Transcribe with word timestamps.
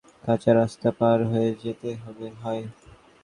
কাঁচা 0.23 0.51
রাস্তা 0.53 0.89
পার 0.99 1.19
হয়ে 1.31 1.49
যেতে 1.63 1.89
হয়। 2.41 2.63